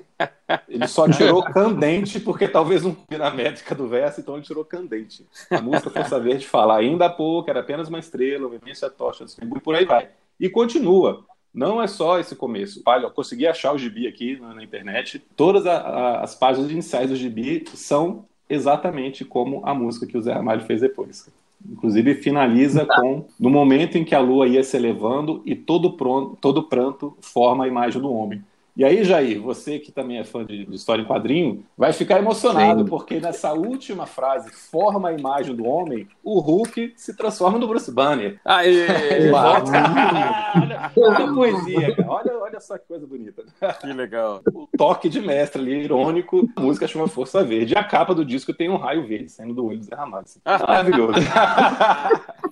Ele 0.69 0.89
só 0.89 1.09
tirou 1.09 1.45
candente, 1.45 2.19
porque 2.19 2.49
talvez 2.49 2.83
não 2.83 2.97
vi 3.09 3.17
na 3.17 3.31
métrica 3.31 3.73
do 3.73 3.87
verso, 3.87 4.21
então 4.21 4.35
ele 4.35 4.43
tirou 4.43 4.65
candente. 4.65 5.25
A 5.49 5.61
música 5.61 5.89
Força 5.89 6.19
Verde 6.19 6.45
fala: 6.45 6.77
ainda 6.77 7.07
há 7.07 7.11
pouco 7.11 7.49
era 7.49 7.61
apenas 7.61 7.89
uma 7.89 8.01
estrela, 8.01 8.49
uma 8.49 8.57
imensa 8.57 8.91
tocha, 8.91 9.25
e 9.41 9.61
por 9.61 9.77
aí 9.77 9.85
vai. 9.85 10.09
E 10.41 10.49
continua. 10.49 11.25
Não 11.53 11.83
é 11.83 11.87
só 11.87 12.19
esse 12.19 12.35
começo. 12.35 12.81
Olha, 12.87 13.05
eu 13.05 13.11
consegui 13.11 13.47
achar 13.47 13.75
o 13.75 13.79
gibi 13.79 14.07
aqui 14.07 14.39
na, 14.41 14.63
internet. 14.63 15.21
Todas 15.37 15.67
a, 15.67 15.77
a, 15.77 16.21
as 16.23 16.35
páginas 16.35 16.71
iniciais 16.71 17.11
do 17.11 17.17
gibi 17.17 17.65
são 17.75 18.25
exatamente 18.49 19.25
como 19.25 19.61
a 19.65 19.75
música 19.75 20.07
que 20.07 20.17
o 20.17 20.23
Zé 20.23 20.33
Ramalho 20.33 20.63
fez 20.63 20.81
depois. 20.81 21.29
Inclusive 21.69 22.15
finaliza 22.15 22.87
tá. 22.87 22.97
com 22.97 23.27
no 23.39 23.51
momento 23.51 23.99
em 23.99 24.05
que 24.05 24.15
a 24.15 24.21
lua 24.21 24.47
ia 24.47 24.65
se 24.65 24.77
elevando 24.77 25.43
e 25.45 25.55
todo, 25.55 25.93
pronto, 25.93 26.37
todo 26.41 26.63
pranto 26.63 27.17
forma 27.21 27.65
a 27.65 27.69
imagem 27.69 28.01
do 28.01 28.11
homem. 28.11 28.43
E 28.81 28.85
aí, 28.85 29.05
Jair, 29.05 29.39
você 29.39 29.79
que 29.79 29.93
também 29.93 30.17
é 30.17 30.25
fã 30.25 30.43
de, 30.43 30.65
de 30.65 30.75
história 30.75 31.03
em 31.03 31.05
quadrinho, 31.05 31.63
vai 31.77 31.93
ficar 31.93 32.19
emocionado, 32.19 32.83
Sim. 32.83 32.89
porque 32.89 33.21
nessa 33.21 33.53
última 33.53 34.07
frase, 34.07 34.51
forma 34.51 35.11
a 35.11 35.13
imagem 35.13 35.55
do 35.55 35.67
homem, 35.67 36.09
o 36.25 36.41
Hulk 36.41 36.95
se 36.97 37.15
transforma 37.15 37.59
no 37.59 37.69
Bruce 37.69 37.93
Banner. 37.93 38.41
Aê! 38.43 38.87
olha, 39.37 40.91
olha 40.97 41.19
a 41.19 41.35
poesia, 41.35 41.95
cara. 41.95 42.11
Olha, 42.11 42.39
olha 42.39 42.59
só 42.59 42.79
que 42.79 42.87
coisa 42.89 43.07
bonita. 43.07 43.45
Que 43.83 43.93
legal. 43.93 44.41
O 44.51 44.67
toque 44.79 45.11
de 45.11 45.21
mestre 45.21 45.61
ali, 45.61 45.85
irônico, 45.85 46.49
a 46.57 46.61
música 46.63 46.89
chama 46.89 47.07
Força 47.07 47.45
Verde. 47.45 47.75
E 47.75 47.77
a 47.77 47.85
capa 47.85 48.15
do 48.15 48.25
disco 48.25 48.55
tem 48.55 48.71
um 48.71 48.79
raio 48.79 49.07
verde 49.07 49.31
saindo 49.31 49.53
do 49.53 49.67
olho 49.67 49.77
do 49.77 49.85
Zé 49.85 49.95
Ramalho. 49.95 50.25
Maravilhoso. 50.43 51.19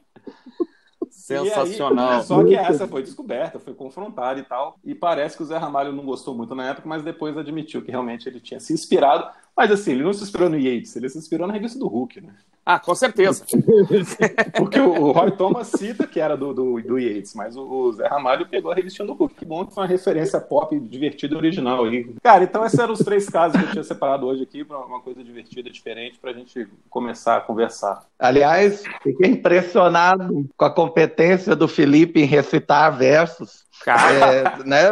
Sensacional. 1.29 2.13
Aí, 2.13 2.23
só 2.23 2.43
que 2.43 2.55
essa 2.55 2.89
foi 2.89 3.03
descoberta, 3.03 3.59
foi 3.59 3.75
confrontada 3.75 4.41
e 4.41 4.43
tal. 4.43 4.79
E 4.83 4.95
parece 4.95 5.37
que 5.37 5.43
o 5.43 5.47
Zé 5.47 5.59
Ramalho 5.59 5.93
não 5.93 6.05
gostou 6.05 6.35
muito 6.35 6.55
na 6.55 6.71
época, 6.71 6.89
mas 6.89 7.03
depois 7.03 7.37
admitiu 7.37 7.83
que 7.83 7.91
realmente 7.91 8.27
ele 8.27 8.41
tinha 8.41 8.59
se 8.59 8.73
inspirado. 8.73 9.31
Mas 9.59 9.73
assim, 9.73 9.91
ele 9.91 10.05
não 10.05 10.13
se 10.13 10.23
inspirou 10.23 10.49
no 10.49 10.57
Yates, 10.57 10.95
ele 10.95 11.09
se 11.09 11.19
inspirou 11.19 11.45
na 11.45 11.53
revista 11.53 11.81
do 11.81 11.89
Hulk, 11.89 12.21
né? 12.21 12.33
Ah, 12.65 12.79
com 12.79 12.95
certeza. 12.95 13.45
Porque 14.57 14.79
o, 14.79 15.11
Roy 15.11 15.33
Thomas 15.33 15.67
cita 15.69 16.07
que 16.07 16.21
era 16.21 16.37
do, 16.37 16.55
do, 16.55 16.81
do 16.81 16.97
Yates, 16.97 17.35
mas 17.35 17.57
o, 17.57 17.93
Zé 17.93 18.07
Ramalho 18.07 18.47
pegou 18.47 18.71
a 18.71 18.75
revista 18.75 19.05
do 19.05 19.15
Hulk. 19.15 19.35
Que 19.35 19.45
bom 19.45 19.67
que 19.67 19.75
foi 19.75 19.83
uma 19.83 19.89
referência 19.89 20.41
pop 20.41 20.79
divertida 20.79 21.35
e 21.35 21.37
original 21.37 21.87
aí. 21.87 22.15
Cara, 22.23 22.45
então 22.45 22.65
esses 22.65 22.79
eram 22.79 22.93
os 22.93 23.01
três 23.01 23.29
casos 23.29 23.61
que 23.61 23.67
eu 23.67 23.73
tinha 23.73 23.83
separado 23.83 24.27
hoje 24.27 24.45
aqui 24.45 24.65
para 24.65 24.79
uma 24.79 25.01
coisa 25.01 25.25
divertida, 25.25 25.69
diferente, 25.69 26.21
para 26.21 26.31
a 26.31 26.35
gente 26.35 26.69
começar 26.89 27.39
a 27.39 27.41
conversar. 27.41 28.07
Aliás, 28.17 28.85
fiquei 29.03 29.29
impressionado 29.31 30.49
com 30.57 30.65
a 30.65 30.71
competência 30.71 31.57
do 31.57 31.67
Felipe 31.67 32.21
em 32.21 32.27
recitar 32.27 32.97
versos. 32.97 33.65
Cara. 33.83 34.13
É, 34.13 34.65
né? 34.65 34.91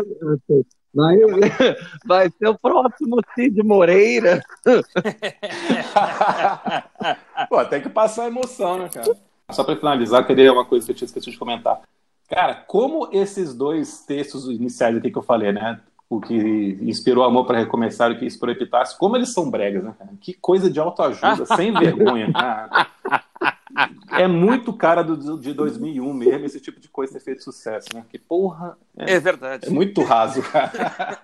Vai, 0.96 1.18
vai 2.06 2.30
ser 2.30 2.48
o 2.48 2.58
próximo 2.58 3.20
Cid 3.34 3.62
Moreira. 3.62 4.40
Pô, 7.50 7.62
tem 7.66 7.82
que 7.82 7.90
passar 7.90 8.24
a 8.24 8.28
emoção, 8.28 8.78
né, 8.78 8.88
cara? 8.88 9.14
Só 9.50 9.62
para 9.62 9.76
finalizar, 9.76 10.26
queria 10.26 10.50
uma 10.50 10.64
coisa 10.64 10.86
que 10.86 10.92
eu 10.92 10.96
tinha 10.96 11.06
esquecido 11.06 11.32
de 11.32 11.38
comentar. 11.38 11.82
Cara, 12.28 12.54
como 12.54 13.10
esses 13.12 13.54
dois 13.54 14.04
textos 14.06 14.48
iniciais 14.48 14.96
aqui 14.96 15.10
que 15.10 15.18
eu 15.18 15.22
falei, 15.22 15.52
né? 15.52 15.78
O 16.08 16.20
que 16.20 16.78
inspirou 16.80 17.24
amor 17.24 17.44
para 17.44 17.58
recomeçar 17.58 18.10
e 18.10 18.14
o 18.14 18.18
que 18.18 18.24
inspirou 18.24 18.54
epitácio, 18.54 18.96
como 18.98 19.16
eles 19.16 19.32
são 19.32 19.50
bregas, 19.50 19.84
né, 19.84 19.94
cara? 19.98 20.10
Que 20.20 20.32
coisa 20.32 20.70
de 20.70 20.80
autoajuda, 20.80 21.44
sem 21.54 21.72
vergonha, 21.72 22.32
cara. 22.32 22.86
É 24.20 24.26
muito 24.26 24.73
cara 24.73 25.02
do, 25.02 25.38
de 25.38 25.52
2001 25.52 26.12
mesmo, 26.12 26.46
esse 26.46 26.61
tipo 26.61 26.80
de 26.80 26.88
coisa 26.88 27.14
ter 27.14 27.20
feito 27.20 27.42
sucesso, 27.42 27.88
né? 27.94 28.04
Que 28.08 28.18
porra. 28.18 28.76
É, 28.96 29.14
é 29.14 29.20
verdade. 29.20 29.66
É 29.66 29.70
muito 29.70 30.02
raso, 30.02 30.42
cara. 30.42 31.20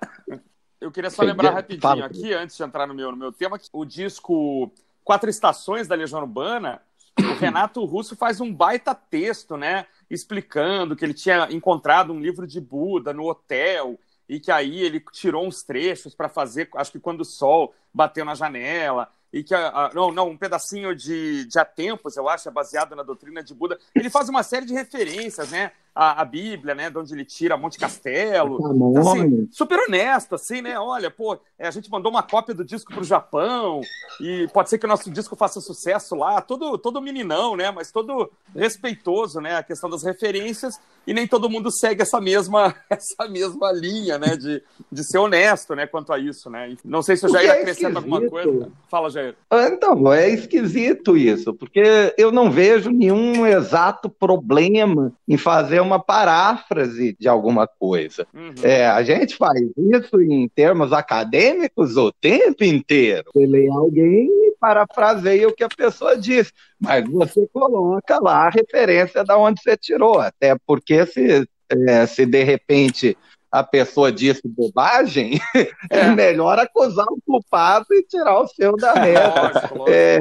Eu 0.81 0.91
queria 0.91 1.11
só 1.11 1.23
lembrar 1.23 1.51
rapidinho 1.51 2.05
aqui, 2.05 2.33
antes 2.33 2.57
de 2.57 2.63
entrar 2.63 2.87
no 2.87 2.95
meu, 2.95 3.13
no 3.13 3.17
meu 3.17 3.33
tema, 3.33 3.59
que 3.59 3.69
o 3.73 3.85
disco 3.85 4.71
Quatro 5.05 5.31
Estações 5.31 5.87
da 5.87 5.95
Legião 5.95 6.21
Urbana, 6.21 6.83
o 7.19 7.35
Renato 7.39 7.85
Russo 7.85 8.17
faz 8.17 8.41
um 8.41 8.53
baita 8.53 8.95
texto, 8.95 9.57
né? 9.57 9.87
Explicando 10.11 10.97
que 10.97 11.05
ele 11.05 11.15
tinha 11.15 11.49
encontrado 11.51 12.13
um 12.13 12.21
livro 12.21 12.47
de 12.47 12.61
Buda 12.61 13.13
no 13.13 13.29
hotel 13.29 13.99
e 14.29 14.41
que 14.41 14.51
aí 14.51 14.81
ele 14.81 15.01
tirou 15.13 15.47
uns 15.47 15.63
trechos 15.63 16.15
para 16.15 16.29
fazer, 16.29 16.69
acho 16.77 16.93
que 16.93 17.01
quando 17.01 17.21
o 17.21 17.25
sol 17.25 17.75
bateu 17.93 18.25
na 18.25 18.35
janela 18.35 19.09
e 19.33 19.43
que 19.43 19.55
a, 19.55 19.69
a, 19.69 19.95
não, 19.95 20.13
não, 20.13 20.29
um 20.29 20.37
pedacinho 20.37 20.95
de, 20.95 21.47
de 21.47 21.65
Tempos, 21.75 22.17
eu 22.17 22.29
acho, 22.29 22.49
é 22.49 22.53
baseado 22.53 22.95
na 22.95 23.03
doutrina 23.03 23.43
de 23.43 23.55
Buda. 23.55 23.79
Ele 23.95 24.11
faz 24.11 24.29
uma 24.29 24.43
série 24.43 24.67
de 24.67 24.75
referências, 24.75 25.51
né? 25.51 25.73
A, 25.95 26.23
a, 26.23 26.25
Bíblia, 26.25 26.75
né, 26.75 26.89
de 26.89 26.99
onde 26.99 27.13
ele 27.13 27.25
tira 27.25 27.57
Monte 27.57 27.79
Castelo. 27.79 28.59
Tá 28.95 29.01
assim, 29.01 29.49
super 29.51 29.79
honesto, 29.81 30.35
assim, 30.35 30.63
né? 30.63 30.79
Olha, 30.79 31.11
pô, 31.11 31.39
é, 31.59 31.69
a 31.69 31.71
gente 31.71 31.91
mandou 31.91 32.11
uma 32.11 32.23
cópia 32.23 32.55
do 32.55 32.65
disco 32.65 32.93
pro 32.93 33.05
Japão 33.05 33.83
e 34.21 34.49
pode 34.53 34.71
ser 34.71 34.79
que 34.79 34.87
o 34.87 34.89
nosso 34.89 35.11
disco 35.11 35.37
faça 35.37 35.61
sucesso 35.61 36.15
lá. 36.15 36.41
Todo, 36.41 36.79
todo 36.79 37.03
meninão, 37.03 37.57
né? 37.57 37.71
Mas 37.71 37.93
todo 37.93 38.31
respeitoso, 38.57 39.41
né? 39.41 39.57
A 39.57 39.63
questão 39.63 39.91
das 39.91 40.03
referências 40.03 40.81
e 41.07 41.13
nem 41.13 41.27
todo 41.27 41.51
mundo 41.51 41.71
segue 41.71 42.03
essa 42.03 42.21
mesma, 42.21 42.75
essa 42.89 43.29
mesma 43.29 43.71
linha, 43.71 44.19
né? 44.19 44.37
De, 44.37 44.63
de 44.91 45.05
ser 45.05 45.19
honesto, 45.19 45.75
né? 45.75 45.87
Quanto 45.87 46.13
a 46.13 46.19
isso, 46.19 46.49
né? 46.49 46.75
Não 46.83 47.03
sei 47.03 47.17
se 47.17 47.27
eu 47.27 47.31
já 47.31 47.43
ia 47.43 47.53
é 47.53 47.85
alguma 47.95 48.27
coisa. 48.29 48.71
Fala, 48.89 49.11
Jair. 49.11 49.35
Ah, 49.51 49.69
então, 49.69 50.11
é 50.11 50.31
esquisito 50.31 51.17
isso, 51.17 51.53
porque 51.53 52.15
eu 52.17 52.33
não 52.33 52.51
vejo 52.51 52.91
nenhum 52.91 53.47
exato 53.47 54.09
problema 54.09 55.13
em 55.29 55.37
fazer 55.37 55.82
uma 55.83 55.99
paráfrase 55.99 57.17
de 57.19 57.29
alguma 57.29 57.67
coisa. 57.67 58.27
Uhum. 58.33 58.55
É, 58.63 58.87
a 58.87 59.03
gente 59.03 59.37
faz 59.37 59.61
isso 59.77 60.21
em 60.21 60.49
termos 60.49 60.93
acadêmicos 60.93 61.97
o 61.97 62.13
tempo 62.13 62.65
inteiro. 62.65 63.31
Você 63.35 63.47
lê 63.47 63.69
alguém 63.69 64.27
e 64.27 64.55
parafraseia 64.59 65.49
o 65.49 65.53
que 65.53 65.65
a 65.65 65.69
pessoa 65.69 66.17
diz, 66.17 66.53
mas 66.81 67.09
você 67.09 67.47
coloca 67.53 68.19
lá 68.21 68.47
a 68.47 68.51
referência 68.51 69.25
da 69.25 69.37
onde 69.37 69.61
você 69.61 69.77
tirou, 69.77 70.21
até 70.21 70.57
porque 70.67 71.05
se, 71.07 71.47
é, 71.89 72.07
se 72.07 72.25
de 72.25 72.43
repente 72.43 73.17
a 73.51 73.63
pessoa 73.63 74.11
disse 74.11 74.41
bobagem, 74.49 75.39
é, 75.91 75.99
é 75.99 76.09
melhor 76.15 76.59
acusar 76.59 77.05
o 77.11 77.19
culpado 77.27 77.87
e 77.91 78.03
tirar 78.03 78.41
o 78.41 78.49
seu 78.49 78.77
da 78.77 78.95
reta. 78.95 79.71
É. 79.89 80.19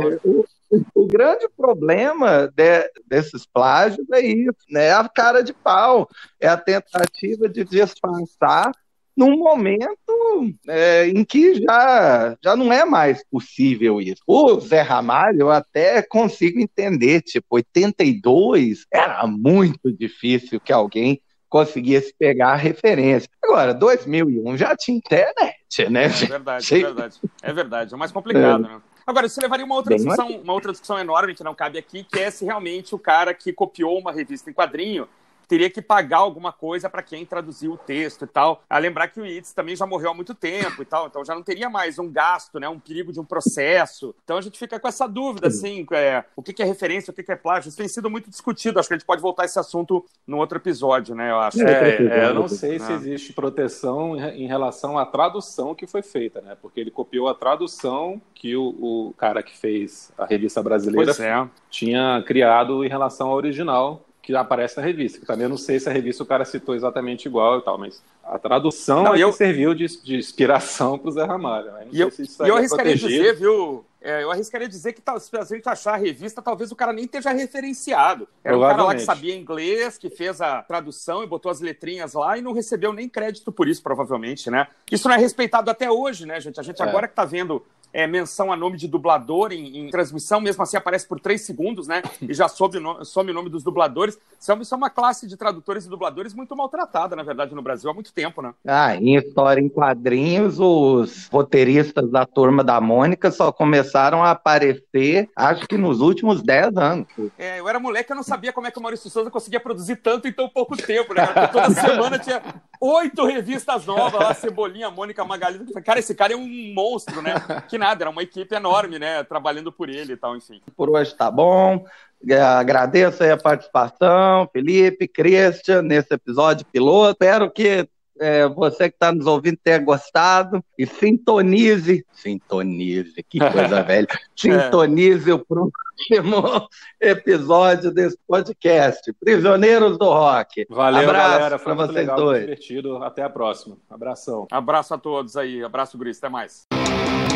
O 0.96 1.06
grande 1.06 1.48
problema 1.56 2.52
de, 2.56 2.90
desses 3.06 3.46
plágios 3.46 4.10
é 4.12 4.22
isso, 4.22 4.66
né? 4.70 4.86
É 4.86 4.94
a 4.94 5.08
cara 5.10 5.42
de 5.42 5.54
pau, 5.54 6.08
é 6.40 6.48
a 6.48 6.58
tentativa 6.58 7.50
de 7.50 7.64
disfarçar 7.66 8.72
num 9.16 9.38
momento 9.38 10.56
é, 10.68 11.08
em 11.08 11.24
que 11.24 11.56
já, 11.56 12.38
já 12.42 12.56
não 12.56 12.72
é 12.72 12.86
mais 12.86 13.24
possível 13.30 14.00
isso. 14.02 14.22
O 14.26 14.60
Zé 14.60 14.82
Ramalho 14.82 15.42
eu 15.42 15.52
até 15.52 16.02
consigo 16.02 16.60
entender, 16.60 17.22
tipo, 17.22 17.48
82 17.52 18.86
era 18.92 19.28
muito 19.28 19.92
difícil 19.92 20.60
que 20.60 20.72
alguém 20.72 21.22
conseguisse 21.50 22.16
pegar 22.18 22.54
a 22.54 22.56
referência. 22.56 23.30
Agora, 23.44 23.74
2001 23.74 24.58
já 24.58 24.76
tinha 24.76 24.98
internet, 24.98 25.90
né? 25.90 26.06
É 26.06 26.08
verdade, 26.08 26.74
é 26.74 26.80
verdade. 26.80 27.20
É 27.44 27.54
verdade, 27.54 27.94
é 27.94 27.98
mais 27.98 28.12
complicado, 28.12 28.66
é. 28.66 28.70
né? 28.70 28.82
Agora, 29.12 29.28
isso 29.28 29.42
levaria 29.42 29.66
uma 29.66 29.76
outra 29.76 29.94
discussão, 29.94 30.30
uma 30.42 30.54
outra 30.54 30.72
discussão 30.72 30.98
enorme 30.98 31.36
que 31.36 31.44
não 31.44 31.54
cabe 31.54 31.78
aqui, 31.78 32.02
que 32.02 32.18
é 32.18 32.32
se 32.32 32.46
realmente 32.46 32.96
o 32.96 33.00
cara 33.00 33.34
que 33.34 33.52
copiou 33.52 34.00
uma 34.00 34.12
revista 34.12 34.50
em 34.50 34.54
quadrinho 34.54 35.06
teria 35.52 35.70
que 35.70 35.82
pagar 35.82 36.20
alguma 36.20 36.54
coisa 36.54 36.90
para 36.90 37.04
quem 37.04 37.26
traduziu 37.26 37.74
o 37.74 37.78
texto 37.78 38.24
e 38.24 38.28
tal. 38.28 38.64
A 38.70 38.78
lembrar 38.78 39.10
que 39.10 39.20
o 39.20 39.26
Yeats 39.26 39.52
também 39.52 39.76
já 39.76 39.86
morreu 39.86 40.12
há 40.12 40.14
muito 40.14 40.34
tempo 40.34 40.82
e 40.82 40.86
tal, 40.86 41.08
então 41.08 41.26
já 41.26 41.36
não 41.36 41.44
teria 41.44 41.70
mais 41.70 42.00
um 42.00 42.10
gasto, 42.10 42.58
né, 42.58 42.70
um 42.70 42.80
perigo 42.80 43.12
de 43.12 43.20
um 43.20 43.26
processo. 43.26 44.16
Então 44.24 44.38
a 44.38 44.42
gente 44.42 44.58
fica 44.58 44.80
com 44.80 44.88
essa 44.88 45.06
dúvida, 45.10 45.50
assim, 45.50 45.86
é, 45.92 46.24
o 46.38 46.42
que, 46.42 46.64
é 46.64 46.66
referência, 46.66 47.12
o 47.12 47.14
que, 47.14 47.30
é 47.30 47.36
plágio. 47.36 47.68
Isso 47.68 47.78
tem 47.78 47.88
sido 47.90 48.10
muito 48.10 48.30
discutido. 48.30 48.80
Acho 48.80 48.88
que 48.88 48.94
a 48.94 48.98
gente 48.98 49.06
pode 49.06 49.22
voltar 49.22 49.44
a 49.44 49.46
esse 49.46 49.60
assunto 49.60 50.06
num 50.26 50.38
outro 50.38 50.58
episódio, 50.58 51.14
né? 51.14 51.32
Eu 51.32 51.40
acho. 51.42 51.62
É, 51.62 51.98
é, 51.98 52.26
eu 52.28 52.34
não 52.34 52.48
sei 52.48 52.80
se 52.80 52.94
existe 52.94 53.34
proteção 53.34 54.16
em 54.16 54.48
relação 54.48 54.98
à 54.98 55.06
tradução 55.06 55.76
que 55.76 55.86
foi 55.86 56.02
feita, 56.02 56.40
né? 56.40 56.56
Porque 56.62 56.80
ele 56.80 56.92
copiou 56.92 57.28
a 57.28 57.34
tradução 57.34 58.22
que 58.34 58.56
o, 58.56 58.70
o 59.10 59.14
cara 59.18 59.44
que 59.44 59.58
fez 59.58 60.14
a 60.18 60.26
revista 60.26 60.64
brasileira 60.64 61.12
é. 61.12 61.50
tinha 61.70 62.24
criado 62.26 62.86
em 62.86 62.88
relação 62.88 63.28
ao 63.28 63.36
original 63.36 64.06
que 64.32 64.38
aparece 64.38 64.78
na 64.78 64.84
revista. 64.84 65.20
Que 65.20 65.26
também 65.26 65.44
eu 65.44 65.50
não 65.50 65.58
sei 65.58 65.80
se 65.80 65.90
a 65.90 65.92
revista 65.92 66.24
o 66.24 66.26
cara 66.26 66.46
citou 66.46 66.76
exatamente 66.76 67.26
igual 67.26 67.60
e 67.60 67.62
tal, 67.62 67.78
mas 67.78 68.02
a 68.24 68.40
tradução 68.40 69.04
não, 69.04 69.16
é 69.16 69.20
eu... 69.20 69.32
serviu 69.32 69.74
de, 69.74 69.88
de 70.04 70.16
inspiração 70.16 70.98
para 70.98 71.10
o 71.10 71.12
Zé 71.12 71.24
Ramalho. 71.24 71.72
Né? 71.72 71.88
E 71.92 72.00
eu, 72.00 72.12
eu 72.40 72.56
arriscaria 72.56 72.94
protegido. 72.94 73.10
dizer, 73.10 73.36
viu? 73.36 73.86
É, 74.04 74.24
eu 74.24 74.32
arriscaria 74.32 74.68
dizer 74.68 74.94
que 74.94 75.02
se 75.20 75.38
a 75.38 75.44
gente 75.44 75.70
achar 75.70 75.94
a 75.94 75.98
revista, 75.98 76.42
talvez 76.42 76.72
o 76.72 76.76
cara 76.76 76.92
nem 76.92 77.06
esteja 77.06 77.32
referenciado. 77.32 78.28
Era 78.44 78.58
um 78.58 78.62
cara 78.62 78.84
lá 78.84 78.96
que 78.96 79.02
sabia 79.02 79.36
inglês, 79.36 79.96
que 79.96 80.10
fez 80.10 80.42
a 80.42 80.64
tradução 80.64 81.24
e 81.24 81.28
botou 81.28 81.52
as 81.52 81.62
letrinhas 81.62 82.14
lá 82.14 82.36
e 82.36 82.42
não 82.42 82.52
recebeu 82.52 82.92
nem 82.94 83.08
crédito 83.08 83.52
por 83.52 83.68
isso, 83.68 83.84
provavelmente, 83.84 84.50
né? 84.50 84.68
Isso 84.92 85.08
não 85.08 85.14
é 85.14 85.20
respeitado 85.20 85.70
até 85.70 85.92
hoje, 85.92 86.26
né, 86.26 86.42
gente? 86.42 86.60
A 86.60 86.64
gente 86.64 86.82
é. 86.82 86.86
agora 86.86 87.08
que 87.08 87.12
está 87.12 87.26
vendo 87.26 87.64
é, 87.94 88.08
menção 88.08 88.52
a 88.52 88.56
nome 88.56 88.78
de 88.78 88.88
dublador 88.88 89.52
em, 89.52 89.78
em, 89.78 89.90
transmissão, 89.90 90.40
mesmo 90.40 90.64
assim 90.64 90.78
aparece 90.78 91.08
por 91.08 91.20
três 91.20 91.42
segundos, 91.42 91.88
né? 91.88 92.02
E 92.22 92.34
já 92.34 92.48
sobe 92.48 92.78
o, 92.78 92.82
nome, 92.82 93.06
some 93.06 93.32
o 93.32 93.34
nome 93.34 93.50
dos 93.50 93.64
dubladores. 93.64 94.18
Isso 94.40 94.52
é, 94.52 94.58
isso 94.58 94.74
é 94.74 94.78
uma 94.78 94.90
classe 94.90 95.28
de 95.28 95.36
tradutores 95.36 95.86
e 95.86 95.90
dubladores 95.90 96.34
muito 96.34 96.56
maltratada, 96.56 97.16
na 97.16 97.24
verdade, 97.24 97.54
no 97.54 97.62
Brasil 97.62 97.90
há 97.90 97.94
muito 97.94 98.14
tempo, 98.14 98.42
né? 98.42 98.54
Ah, 98.66 98.96
em 98.96 99.16
história 99.16 99.60
em 99.60 99.68
quadrinhos, 99.68 100.60
os 100.60 101.28
roteiristas 101.28 102.10
da 102.10 102.26
turma 102.26 102.64
da 102.64 102.80
Mônica 102.80 103.32
só 103.32 103.52
começaram 103.52 104.24
a 104.24 104.32
aparecer, 104.32 105.30
acho 105.36 105.68
que 105.68 105.78
nos 105.78 106.00
últimos 106.00 106.42
dez 106.42 106.76
anos. 106.78 107.08
É, 107.38 107.60
eu 107.60 107.68
era 107.68 107.80
moleque, 107.80 108.12
eu 108.12 108.16
não 108.16 108.24
sabia 108.24 108.54
como 108.54 108.68
é 108.68 108.72
que 108.72 108.80
o 108.80 108.82
Maurício 108.82 109.10
Souza 109.10 109.30
conseguia 109.30 109.60
produzir 109.60 109.98
tanto 109.98 110.28
em 110.28 110.34
tão 110.34 110.48
pouco 110.48 110.78
tempo, 110.78 111.14
né? 111.14 111.26
Porque 111.26 111.48
toda 111.48 111.70
semana 111.72 112.20
tinha 112.20 112.42
oito 112.82 113.26
revistas 113.26 113.86
novas 113.86 114.20
lá, 114.20 114.34
Cebolinha, 114.34 114.90
Mônica, 114.90 115.24
Magalhães. 115.24 115.70
Cara, 115.86 116.00
esse 116.00 116.16
cara 116.16 116.34
é 116.34 116.36
um 116.36 116.74
monstro, 116.74 117.22
né? 117.22 117.36
Que 117.70 117.78
nada, 117.78 118.04
era 118.04 118.10
uma 118.10 118.24
equipe 118.24 118.56
enorme, 118.56 118.98
né? 118.98 119.24
Trabalhando 119.24 119.72
por 119.72 119.88
ele 119.88 120.14
e 120.14 120.18
tal, 120.18 120.36
enfim. 120.36 120.60
Por 120.76 120.90
hoje 120.90 121.16
tá 121.16 121.30
bom. 121.30 121.86
É, 122.28 122.42
agradeço 122.42 123.24
aí 123.24 123.32
a 123.32 123.38
participação, 123.38 124.50
Felipe, 124.52 125.08
Christian, 125.08 125.84
nesse 125.84 126.14
episódio 126.14 126.66
piloto. 126.66 127.12
Espero 127.12 127.52
que 127.52 127.88
é, 128.22 128.48
você 128.48 128.88
que 128.88 128.96
está 128.96 129.12
nos 129.12 129.26
ouvindo 129.26 129.58
tenha 129.64 129.80
gostado 129.80 130.64
e 130.78 130.86
sintonize, 130.86 132.06
sintonize, 132.14 133.24
que 133.28 133.40
coisa 133.40 133.82
velha, 133.84 134.08
sintonize 134.36 135.32
o 135.32 135.40
próximo 135.40 135.74
episódio 137.02 137.92
desse 137.92 138.18
podcast, 138.28 139.12
Prisioneiros 139.14 139.98
do 139.98 140.06
Rock. 140.06 140.68
Valeu, 140.70 141.10
Abraço 141.10 141.30
galera, 141.32 141.60
foi 141.60 141.74
muito 141.74 141.94
vocês 141.94 142.06
legal, 142.06 142.16
dois. 142.18 142.42
divertido. 142.42 142.98
Até 143.04 143.24
a 143.24 143.30
próxima. 143.30 143.76
Abração. 143.90 144.48
Abraço 144.52 144.94
a 144.94 144.98
todos 145.00 145.36
aí, 145.36 145.64
abraço, 145.64 145.98
Gris, 145.98 146.20
até 146.20 146.30
mais. 146.30 146.68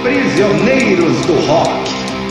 Prisioneiros 0.04 1.26
do 1.26 1.34
Rock. 1.48 2.25